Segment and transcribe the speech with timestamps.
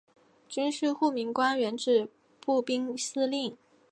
[0.49, 2.09] 军事护民官原指
[2.39, 3.55] 步兵司令。